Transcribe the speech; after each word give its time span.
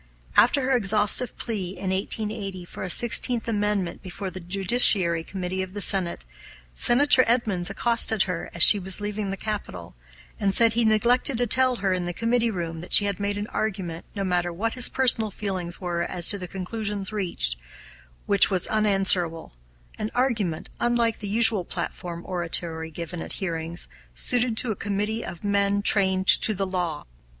After 0.35 0.61
her 0.63 0.75
exhaustive 0.75 1.37
plea, 1.37 1.77
in 1.77 1.91
1880, 1.91 2.65
for 2.65 2.81
a 2.81 2.89
Sixteenth 2.89 3.47
Amendment 3.47 4.01
before 4.01 4.31
the 4.31 4.39
Judiciary 4.39 5.23
Committee 5.23 5.61
of 5.61 5.75
the 5.75 5.79
Senate, 5.79 6.25
Senator 6.73 7.23
Edmunds 7.27 7.69
accosted 7.69 8.23
her, 8.23 8.49
as 8.51 8.63
she 8.63 8.79
was 8.79 8.99
leaving 8.99 9.29
the 9.29 9.37
Capitol, 9.37 9.95
and 10.39 10.55
said 10.55 10.73
he 10.73 10.85
neglected 10.85 11.37
to 11.37 11.45
tell 11.45 11.75
her, 11.75 11.93
in 11.93 12.05
the 12.05 12.13
committee 12.15 12.49
room, 12.49 12.81
that 12.81 12.93
she 12.93 13.05
had 13.05 13.19
made 13.19 13.37
an 13.37 13.45
argument, 13.49 14.05
no 14.15 14.23
matter 14.23 14.51
what 14.51 14.73
his 14.73 14.89
personal 14.89 15.29
feelings 15.29 15.79
were 15.79 16.01
as 16.01 16.29
to 16.29 16.39
the 16.39 16.47
conclusions 16.47 17.13
reached, 17.13 17.55
which 18.25 18.49
was 18.49 18.65
unanswerable 18.65 19.53
an 19.99 20.09
argument, 20.15 20.67
unlike 20.79 21.19
the 21.19 21.29
usual 21.29 21.63
platform 21.63 22.23
oratory 22.27 22.89
given 22.89 23.21
at 23.21 23.33
hearings, 23.33 23.87
suited 24.15 24.57
to 24.57 24.71
a 24.71 24.75
committee 24.75 25.23
of 25.23 25.43
men 25.43 25.83
trained 25.83 26.25
to 26.25 26.55
the 26.55 26.65
law. 26.65 27.05